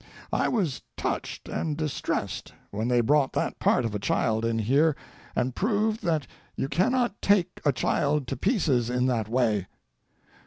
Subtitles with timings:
[0.33, 4.95] I was touched and distressed when they brought that part of a child in here,
[5.35, 9.67] and proved that you cannot take a child to pieces in that way.